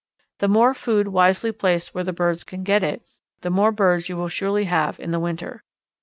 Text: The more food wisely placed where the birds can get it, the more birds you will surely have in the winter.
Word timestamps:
The 0.39 0.47
more 0.47 0.73
food 0.73 1.09
wisely 1.09 1.51
placed 1.51 1.93
where 1.93 2.03
the 2.03 2.11
birds 2.11 2.43
can 2.43 2.63
get 2.63 2.83
it, 2.83 3.03
the 3.41 3.51
more 3.51 3.71
birds 3.71 4.09
you 4.09 4.17
will 4.17 4.29
surely 4.29 4.63
have 4.63 4.99
in 4.99 5.11
the 5.11 5.19
winter. 5.19 5.63